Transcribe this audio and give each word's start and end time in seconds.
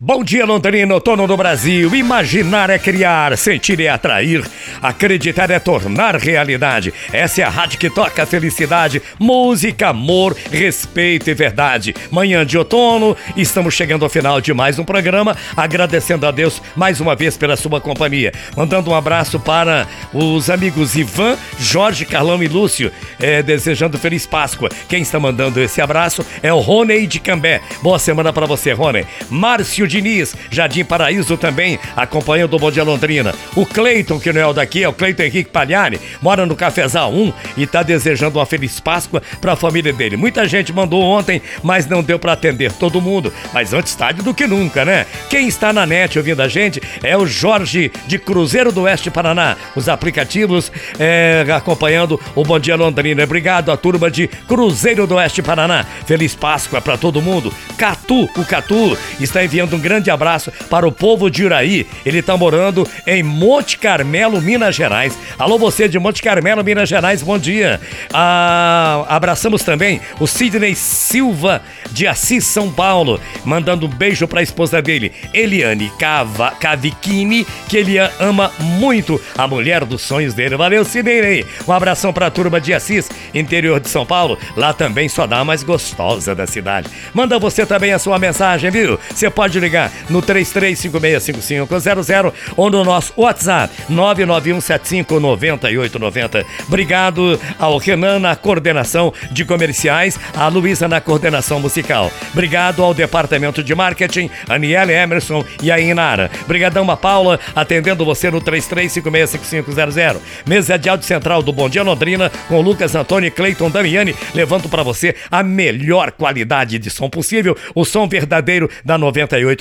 Bom 0.00 0.22
dia, 0.22 0.46
Londrina, 0.46 0.94
outono 0.94 1.26
do 1.26 1.36
Brasil. 1.36 1.92
Imaginar 1.92 2.70
é 2.70 2.78
criar, 2.78 3.36
sentir 3.36 3.80
é 3.80 3.88
atrair, 3.88 4.48
acreditar 4.80 5.50
é 5.50 5.58
tornar 5.58 6.14
realidade. 6.14 6.94
Essa 7.12 7.40
é 7.40 7.44
a 7.44 7.48
rádio 7.48 7.80
que 7.80 7.90
toca 7.90 8.24
felicidade, 8.24 9.02
música, 9.18 9.88
amor, 9.88 10.36
respeito 10.52 11.28
e 11.28 11.34
verdade. 11.34 11.96
Manhã 12.12 12.46
de 12.46 12.56
outono, 12.56 13.16
estamos 13.36 13.74
chegando 13.74 14.04
ao 14.04 14.08
final 14.08 14.40
de 14.40 14.54
mais 14.54 14.78
um 14.78 14.84
programa, 14.84 15.36
agradecendo 15.56 16.28
a 16.28 16.30
Deus 16.30 16.62
mais 16.76 17.00
uma 17.00 17.16
vez 17.16 17.36
pela 17.36 17.56
sua 17.56 17.80
companhia. 17.80 18.32
Mandando 18.56 18.92
um 18.92 18.94
abraço 18.94 19.40
para 19.40 19.88
os 20.14 20.48
amigos 20.48 20.94
Ivan, 20.94 21.36
Jorge, 21.58 22.04
Carlão 22.04 22.40
e 22.40 22.46
Lúcio, 22.46 22.92
é, 23.18 23.42
desejando 23.42 23.98
Feliz 23.98 24.24
Páscoa. 24.26 24.68
Quem 24.88 25.02
está 25.02 25.18
mandando 25.18 25.60
esse 25.60 25.80
abraço 25.80 26.24
é 26.40 26.52
o 26.52 26.60
Rony 26.60 27.04
de 27.04 27.18
Cambé. 27.18 27.60
Boa 27.82 27.98
semana 27.98 28.32
para 28.32 28.46
você, 28.46 28.70
Rony. 28.70 29.04
Márcio 29.28 29.87
Diniz, 29.88 30.36
Jardim 30.50 30.84
Paraíso 30.84 31.36
também, 31.36 31.78
acompanhando 31.96 32.54
o 32.54 32.58
Bom 32.58 32.70
Dia 32.70 32.84
Londrina. 32.84 33.34
O 33.56 33.66
Cleiton, 33.66 34.20
que 34.20 34.32
não 34.32 34.40
é 34.40 34.46
o 34.46 34.52
daqui, 34.52 34.82
é 34.82 34.88
o 34.88 34.92
Cleiton 34.92 35.24
Henrique 35.24 35.50
Palhani, 35.50 35.98
mora 36.20 36.46
no 36.46 36.54
Cafezal 36.54 37.12
1 37.12 37.32
e 37.56 37.66
tá 37.66 37.82
desejando 37.82 38.38
uma 38.38 38.46
feliz 38.46 38.78
Páscoa 38.80 39.22
para 39.40 39.52
a 39.52 39.56
família 39.56 39.92
dele. 39.92 40.16
Muita 40.16 40.46
gente 40.46 40.72
mandou 40.72 41.02
ontem, 41.02 41.42
mas 41.62 41.86
não 41.86 42.02
deu 42.02 42.18
para 42.18 42.32
atender 42.32 42.72
todo 42.72 43.00
mundo. 43.00 43.32
Mas 43.52 43.72
antes 43.72 43.94
tarde 43.94 44.22
do 44.22 44.34
que 44.34 44.46
nunca, 44.46 44.84
né? 44.84 45.06
Quem 45.30 45.48
está 45.48 45.72
na 45.72 45.86
net 45.86 46.18
ouvindo 46.18 46.40
a 46.40 46.48
gente 46.48 46.80
é 47.02 47.16
o 47.16 47.26
Jorge 47.26 47.90
de 48.06 48.18
Cruzeiro 48.18 48.72
do 48.72 48.82
Oeste 48.82 49.10
Paraná. 49.10 49.56
Os 49.74 49.88
aplicativos 49.88 50.70
é, 50.98 51.44
acompanhando 51.54 52.20
o 52.34 52.44
Bom 52.44 52.58
Dia 52.58 52.76
Londrina. 52.76 53.24
Obrigado 53.24 53.70
à 53.70 53.76
turma 53.76 54.10
de 54.10 54.28
Cruzeiro 54.28 55.06
do 55.06 55.14
Oeste 55.14 55.42
Paraná. 55.42 55.84
Feliz 56.06 56.34
Páscoa 56.34 56.80
para 56.80 56.96
todo 56.96 57.22
mundo. 57.22 57.52
Catu, 57.76 58.24
o 58.24 58.44
Catu, 58.44 58.96
está 59.20 59.44
enviando 59.44 59.77
um 59.78 59.80
grande 59.80 60.10
abraço 60.10 60.52
para 60.68 60.86
o 60.86 60.92
povo 60.92 61.30
de 61.30 61.44
Uraí. 61.44 61.86
Ele 62.04 62.18
está 62.18 62.36
morando 62.36 62.86
em 63.06 63.22
Monte 63.22 63.78
Carmelo, 63.78 64.42
Minas 64.42 64.74
Gerais. 64.74 65.16
Alô, 65.38 65.56
você 65.56 65.88
de 65.88 65.98
Monte 65.98 66.20
Carmelo, 66.20 66.64
Minas 66.64 66.88
Gerais, 66.88 67.22
bom 67.22 67.38
dia. 67.38 67.80
Ah, 68.12 69.04
abraçamos 69.08 69.62
também 69.62 70.00
o 70.18 70.26
Sidney 70.26 70.74
Silva 70.74 71.62
de 71.92 72.06
Assis, 72.06 72.44
São 72.44 72.70
Paulo, 72.70 73.20
mandando 73.44 73.86
um 73.86 73.88
beijo 73.88 74.26
para 74.26 74.40
a 74.40 74.42
esposa 74.42 74.82
dele, 74.82 75.12
Eliane 75.32 75.90
Cava, 75.98 76.50
Cavicini, 76.50 77.46
que 77.68 77.76
ele 77.76 77.98
ama 78.18 78.50
muito, 78.58 79.20
a 79.36 79.46
mulher 79.46 79.84
dos 79.84 80.02
sonhos 80.02 80.34
dele. 80.34 80.56
Valeu, 80.56 80.84
Sidney. 80.84 81.46
Um 81.66 81.72
abração 81.72 82.12
para 82.12 82.26
a 82.26 82.30
turma 82.30 82.60
de 82.60 82.74
Assis, 82.74 83.08
interior 83.32 83.78
de 83.78 83.88
São 83.88 84.04
Paulo. 84.04 84.36
Lá 84.56 84.72
também 84.72 85.08
só 85.08 85.26
dá 85.26 85.38
a 85.38 85.44
mais 85.44 85.62
gostosa 85.62 86.34
da 86.34 86.46
cidade. 86.46 86.88
Manda 87.14 87.38
você 87.38 87.64
também 87.64 87.92
a 87.92 87.98
sua 87.98 88.18
mensagem, 88.18 88.70
viu? 88.70 88.98
Você 89.14 89.30
pode 89.30 89.60
ligar 89.60 89.67
no 90.08 90.22
33565500 90.22 92.32
ou 92.56 92.70
no 92.70 92.84
nosso 92.84 93.12
WhatsApp 93.16 93.74
991759890. 93.90 96.44
Obrigado 96.66 97.38
ao 97.58 97.76
Renan 97.78 98.18
na 98.18 98.36
coordenação 98.36 99.12
de 99.30 99.44
comerciais, 99.44 100.18
a 100.34 100.48
Luísa 100.48 100.88
na 100.88 101.00
coordenação 101.00 101.60
musical. 101.60 102.10
Obrigado 102.32 102.82
ao 102.82 102.94
departamento 102.94 103.62
de 103.62 103.74
marketing, 103.74 104.30
Aniele 104.48 104.92
Emerson 104.92 105.44
e 105.62 105.70
a 105.70 105.78
Inara. 105.78 106.30
Obrigadão 106.44 106.90
a 106.90 106.96
Paula 106.96 107.38
atendendo 107.54 108.04
você 108.04 108.30
no 108.30 108.40
33565500. 108.40 110.16
Mesa 110.46 110.78
de 110.78 110.88
áudio 110.88 111.06
central 111.06 111.42
do 111.42 111.52
Bom 111.52 111.68
Dia 111.68 111.82
Londrina 111.82 112.30
com 112.48 112.60
Lucas 112.60 112.94
Antônio 112.94 113.28
e 113.28 113.30
Cleiton 113.30 113.70
Damiani, 113.70 114.14
levando 114.34 114.68
para 114.68 114.82
você 114.82 115.14
a 115.30 115.42
melhor 115.42 116.12
qualidade 116.12 116.78
de 116.78 116.90
som 116.90 117.08
possível, 117.08 117.56
o 117.74 117.84
som 117.84 118.08
verdadeiro 118.08 118.70
da 118.84 118.98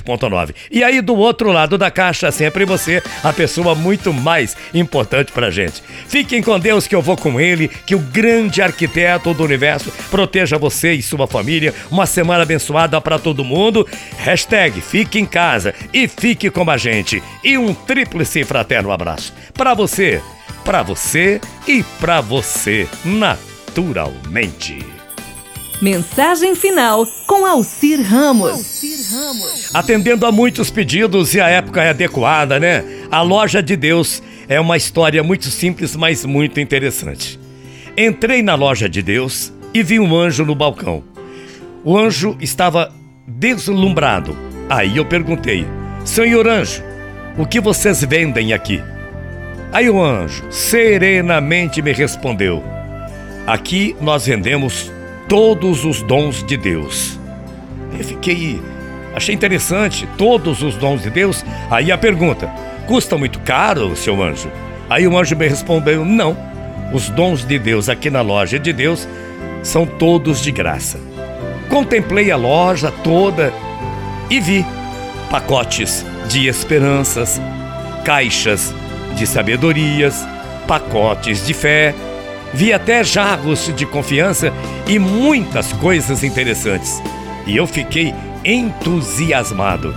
98.9. 0.04 0.56
E 0.72 0.84
aí 0.84 1.02
do 1.02 1.16
outro 1.16 1.52
lado 1.52 1.78
da 1.78 1.92
caixa, 1.92 2.32
sempre 2.32 2.66
você, 2.66 3.02
a 3.24 3.34
pessoa 3.34 3.76
muito 3.76 4.14
mais 4.14 4.56
importante 4.74 5.32
pra 5.32 5.50
gente. 5.50 5.82
Fiquem 6.08 6.42
com 6.42 6.60
Deus 6.60 6.88
que 6.88 6.96
eu 6.96 7.02
vou 7.02 7.18
com 7.18 7.40
ele, 7.40 7.68
que 7.68 7.96
o 7.96 8.00
grande 8.00 8.62
arquiteto 8.62 9.34
do 9.34 9.44
universo 9.44 9.92
proteja 10.10 10.58
você 10.58 10.94
e 10.94 11.02
sua 11.02 11.28
família. 11.28 11.74
Uma 11.92 12.06
semana 12.06 12.44
abençoada 12.44 13.00
para 13.02 13.20
todo 13.20 13.44
mundo. 13.44 13.88
Hashtag 14.18 14.82
fique 14.82 15.20
em 15.20 15.26
casa 15.26 15.74
e 15.94 16.08
fique 16.08 16.50
com 16.50 16.70
a 16.70 16.78
gente. 16.78 17.22
E 17.44 17.58
um 17.58 17.74
tríplice 17.74 18.44
fraterno 18.44 18.92
abraço 18.92 19.34
para 19.54 19.74
você, 19.74 20.22
para 20.64 20.84
você 20.84 21.42
e 21.68 21.84
para 22.00 22.22
você, 22.22 22.88
naturalmente. 23.04 24.80
Mensagem 25.82 26.56
final 26.56 27.06
com 27.28 27.46
Alcir 27.46 28.00
Ramos. 29.10 29.70
Atendendo 29.74 30.26
a 30.26 30.32
muitos 30.32 30.70
pedidos 30.70 31.34
e 31.34 31.40
a 31.40 31.48
época 31.48 31.82
é 31.84 31.90
adequada, 31.90 32.60
né? 32.60 32.84
A 33.10 33.22
Loja 33.22 33.64
de 33.64 33.76
Deus 33.76 34.22
é 34.48 34.60
uma 34.60 34.78
história 34.78 35.24
muito 35.24 35.50
simples, 35.50 35.96
mas 35.96 36.26
muito 36.26 36.60
interessante. 36.60 37.40
Entrei 37.98 38.44
na 38.44 38.56
Loja 38.56 38.90
de 38.90 39.02
Deus 39.02 39.52
e 39.74 39.82
vi 39.82 40.00
um 40.00 40.16
anjo 40.16 40.46
no 40.46 40.56
balcão. 40.56 41.04
O 41.84 41.98
anjo 41.98 42.38
estava 42.42 42.94
deslumbrado. 43.28 44.38
Aí 44.70 44.98
eu 44.98 45.06
perguntei: 45.06 45.66
Senhor 46.04 46.48
anjo, 46.48 46.84
o 47.38 47.46
que 47.46 47.60
vocês 47.60 48.04
vendem 48.04 48.54
aqui? 48.54 48.82
Aí 49.72 49.90
o 49.90 50.02
anjo 50.02 50.44
serenamente 50.52 51.82
me 51.82 51.94
respondeu: 51.94 52.64
Aqui 53.46 53.96
nós 54.02 54.26
vendemos 54.26 54.92
todos 55.28 55.86
os 55.86 56.02
dons 56.02 56.44
de 56.44 56.58
Deus. 56.58 57.20
Eu 57.98 58.04
fiquei. 58.04 58.62
Achei 59.18 59.34
interessante, 59.34 60.08
todos 60.16 60.62
os 60.62 60.76
dons 60.76 61.02
de 61.02 61.10
Deus. 61.10 61.44
Aí 61.72 61.92
a 61.92 61.98
pergunta: 61.98 62.46
custa 62.86 63.18
muito 63.18 63.40
caro, 63.40 63.96
seu 63.96 64.22
anjo? 64.22 64.48
Aí 64.88 65.08
o 65.08 65.18
anjo 65.18 65.36
me 65.36 65.48
respondeu: 65.48 66.06
não. 66.06 66.38
Os 66.94 67.10
dons 67.10 67.44
de 67.44 67.58
Deus 67.58 67.90
aqui 67.90 68.12
na 68.12 68.22
loja 68.22 68.60
de 68.60 68.72
Deus 68.72 69.08
são 69.64 69.88
todos 69.88 70.40
de 70.40 70.52
graça. 70.52 71.00
Contemplei 71.68 72.30
a 72.30 72.38
loja 72.38 72.92
toda 73.04 73.52
e 74.30 74.40
vi 74.40 74.64
pacotes 75.32 76.06
de 76.30 76.48
esperanças, 76.48 77.42
caixas 78.06 78.72
de 79.16 79.26
sabedorias, 79.26 80.24
pacotes 80.68 81.44
de 81.44 81.56
fé, 81.56 81.96
vi 82.54 82.72
até 82.72 83.04
jarros 83.04 83.74
de 83.76 83.86
confiança 83.88 84.54
e 84.88 85.00
muitas 85.00 85.74
coisas 85.74 86.24
interessantes. 86.24 87.02
E 87.48 87.58
eu 87.58 87.66
fiquei 87.66 88.14
entusiasmado. 88.48 89.94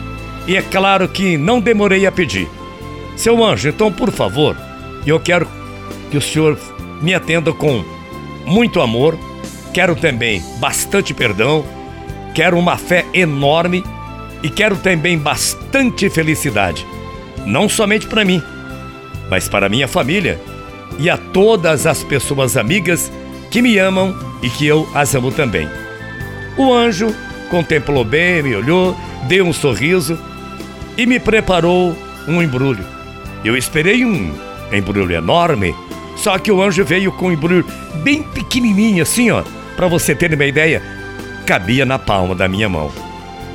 E 0.46 0.56
é 0.56 0.62
claro 0.62 1.08
que 1.08 1.38
não 1.38 1.60
demorei 1.60 2.06
a 2.06 2.12
pedir. 2.12 2.48
Seu 3.16 3.44
anjo, 3.44 3.68
então, 3.68 3.92
por 3.92 4.10
favor, 4.10 4.56
eu 5.06 5.20
quero 5.20 5.46
que 6.10 6.16
o 6.16 6.20
senhor 6.20 6.58
me 7.00 7.14
atenda 7.14 7.52
com 7.52 7.84
muito 8.44 8.80
amor, 8.80 9.16
quero 9.72 9.94
também 9.94 10.42
bastante 10.58 11.14
perdão, 11.14 11.64
quero 12.34 12.58
uma 12.58 12.76
fé 12.76 13.06
enorme 13.14 13.84
e 14.42 14.50
quero 14.50 14.76
também 14.76 15.16
bastante 15.16 16.10
felicidade. 16.10 16.84
Não 17.46 17.68
somente 17.68 18.06
para 18.06 18.24
mim, 18.24 18.42
mas 19.30 19.48
para 19.48 19.68
minha 19.68 19.86
família 19.86 20.40
e 20.98 21.08
a 21.08 21.16
todas 21.16 21.86
as 21.86 22.02
pessoas 22.02 22.56
amigas 22.56 23.12
que 23.50 23.62
me 23.62 23.78
amam 23.78 24.14
e 24.42 24.50
que 24.50 24.66
eu 24.66 24.88
as 24.94 25.14
amo 25.14 25.30
também. 25.30 25.68
O 26.56 26.72
anjo 26.72 27.14
contemplou 27.50 28.04
bem, 28.04 28.42
me 28.42 28.54
olhou, 28.54 28.96
deu 29.28 29.44
um 29.44 29.52
sorriso 29.52 30.18
e 30.96 31.04
me 31.04 31.18
preparou 31.18 31.96
um 32.26 32.40
embrulho. 32.42 32.84
Eu 33.44 33.56
esperei 33.56 34.04
um 34.04 34.32
embrulho 34.72 35.12
enorme, 35.12 35.74
só 36.16 36.38
que 36.38 36.50
o 36.50 36.62
anjo 36.62 36.84
veio 36.84 37.12
com 37.12 37.26
um 37.26 37.32
embrulho 37.32 37.66
bem 38.02 38.22
pequenininho 38.22 39.02
assim, 39.02 39.30
ó, 39.30 39.42
para 39.76 39.88
você 39.88 40.14
ter 40.14 40.32
uma 40.32 40.44
ideia, 40.44 40.82
cabia 41.46 41.84
na 41.84 41.98
palma 41.98 42.34
da 42.34 42.48
minha 42.48 42.68
mão. 42.68 42.92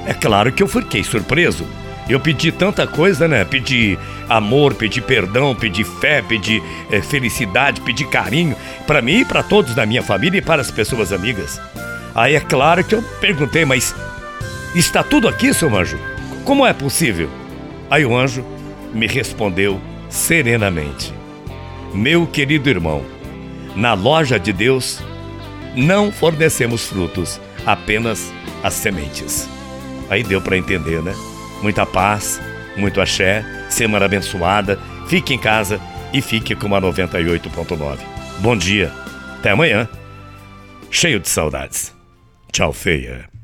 É 0.06 0.14
claro 0.14 0.52
que 0.52 0.62
eu 0.62 0.68
fiquei 0.68 1.04
surpreso. 1.04 1.66
Eu 2.08 2.20
pedi 2.20 2.52
tanta 2.52 2.86
coisa, 2.86 3.28
né? 3.28 3.44
Pedi 3.44 3.98
amor, 4.30 4.76
pedi 4.76 5.02
perdão, 5.02 5.56
pedi 5.56 5.84
fé, 5.84 6.22
pedi 6.22 6.62
é, 6.92 7.02
felicidade, 7.02 7.82
pedi 7.82 8.06
carinho 8.06 8.56
para 8.86 9.02
mim 9.02 9.22
e 9.22 9.26
para 9.26 9.42
todos 9.42 9.74
da 9.74 9.88
minha 9.88 10.04
família 10.04 10.38
e 10.38 10.42
para 10.42 10.62
as 10.62 10.70
pessoas 10.70 11.12
amigas. 11.12 11.60
Aí 12.16 12.34
é 12.34 12.40
claro 12.40 12.82
que 12.82 12.96
eu 12.96 13.02
perguntei, 13.20 13.66
mas 13.66 13.94
está 14.74 15.04
tudo 15.04 15.28
aqui, 15.28 15.54
seu 15.54 15.76
anjo? 15.76 16.00
Como 16.46 16.66
é 16.66 16.72
possível? 16.72 17.30
Aí 17.90 18.06
o 18.06 18.16
anjo 18.16 18.44
me 18.94 19.06
respondeu 19.06 19.82
serenamente: 20.10 21.14
Meu 21.94 22.26
querido 22.26 22.70
irmão, 22.70 23.04
na 23.76 23.94
loja 23.94 24.40
de 24.40 24.54
Deus 24.54 25.04
não 25.76 26.10
fornecemos 26.10 26.88
frutos, 26.88 27.40
apenas 27.66 28.32
as 28.64 28.74
sementes. 28.74 29.50
Aí 30.10 30.24
deu 30.24 30.42
para 30.42 30.58
entender, 30.58 31.02
né? 31.02 31.14
Muita 31.62 31.86
paz, 31.86 32.40
muito 32.78 33.02
axé, 33.02 33.44
semana 33.70 34.06
abençoada. 34.06 34.80
Fique 35.08 35.34
em 35.34 35.40
casa 35.40 35.82
e 36.14 36.22
fique 36.22 36.56
com 36.56 36.74
a 36.74 36.82
98.9. 36.82 37.98
Bom 38.40 38.56
dia, 38.56 38.92
até 39.38 39.52
amanhã. 39.52 39.88
Cheio 40.90 41.20
de 41.20 41.28
saudades. 41.28 41.95
Tchau, 42.56 42.72
feia. 42.72 43.35